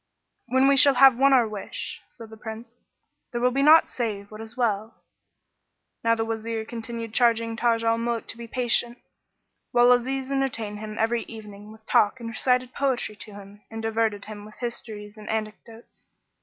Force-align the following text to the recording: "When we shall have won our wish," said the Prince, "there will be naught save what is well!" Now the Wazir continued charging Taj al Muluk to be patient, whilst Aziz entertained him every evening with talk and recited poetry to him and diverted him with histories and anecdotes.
"When 0.47 0.67
we 0.67 0.77
shall 0.77 0.95
have 0.95 1.15
won 1.19 1.31
our 1.31 1.47
wish," 1.47 2.01
said 2.09 2.31
the 2.31 2.35
Prince, 2.35 2.73
"there 3.31 3.39
will 3.39 3.51
be 3.51 3.61
naught 3.61 3.87
save 3.87 4.31
what 4.31 4.41
is 4.41 4.57
well!" 4.57 4.95
Now 6.03 6.15
the 6.15 6.25
Wazir 6.25 6.65
continued 6.65 7.13
charging 7.13 7.55
Taj 7.55 7.83
al 7.83 7.99
Muluk 7.99 8.25
to 8.29 8.37
be 8.39 8.47
patient, 8.47 8.97
whilst 9.71 9.99
Aziz 10.07 10.31
entertained 10.31 10.79
him 10.79 10.97
every 10.97 11.21
evening 11.25 11.71
with 11.71 11.85
talk 11.85 12.19
and 12.19 12.27
recited 12.29 12.73
poetry 12.73 13.15
to 13.17 13.33
him 13.35 13.61
and 13.69 13.79
diverted 13.83 14.25
him 14.25 14.43
with 14.43 14.55
histories 14.55 15.17
and 15.17 15.29
anecdotes. 15.29 16.07